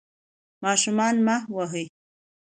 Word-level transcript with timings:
ماشومان 0.63 1.15
مه 1.25 1.37
وهئ. 1.55 1.85